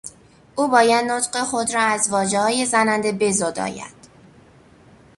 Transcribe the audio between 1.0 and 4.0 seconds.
نطق خود را از واژههای زننده بزداید.